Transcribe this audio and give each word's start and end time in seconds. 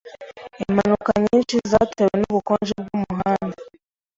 Impanuka 0.69 1.11
nyinshi 1.23 1.55
zatewe 1.71 2.13
nubukonje 2.19 2.73
bwumuhanda. 2.83 3.57